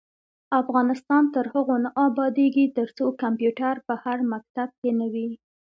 افغانستان 0.61 1.23
تر 1.35 1.45
هغو 1.53 1.75
نه 1.83 1.89
ابادیږي، 2.07 2.65
ترڅو 2.77 3.05
کمپیوټر 3.21 3.75
په 3.87 3.93
هر 4.03 4.17
مکتب 4.31 4.69
کې 4.79 4.91
نه 4.99 5.07
وي. 5.13 5.29